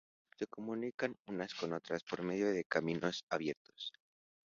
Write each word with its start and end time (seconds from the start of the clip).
Se 0.39 0.47
comunican 0.47 1.15
unas 1.27 1.53
con 1.53 1.73
otras 1.73 2.01
por 2.03 2.23
medio 2.23 2.49
de 2.51 2.63
caminos 2.65 3.23
abiertos. 3.29 3.93